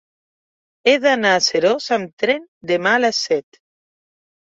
He 0.91 0.95
d'anar 1.03 1.35
a 1.41 1.45
Seròs 1.49 1.91
amb 1.99 2.25
tren 2.25 2.43
demà 2.75 2.97
a 2.99 3.07
les 3.07 3.25
set. 3.31 3.65